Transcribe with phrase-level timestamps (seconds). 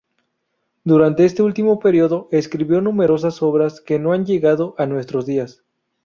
[0.83, 5.61] Durante este último periodo escribió numerosas obras que no han llegado a nuestros días.